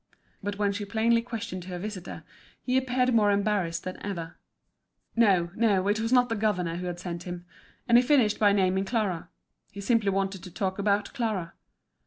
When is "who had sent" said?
6.77-7.21